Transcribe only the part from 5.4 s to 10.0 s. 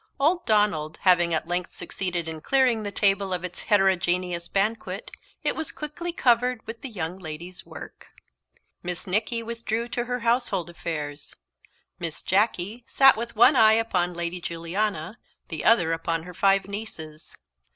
it was quickly covered with the young ladies' work. Miss Nicky withdrew